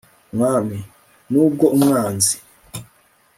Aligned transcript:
mwami. 0.35 0.79
n'ubwo 1.31 1.65
umwanzi 1.77 2.35